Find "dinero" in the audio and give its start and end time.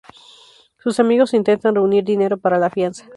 2.03-2.39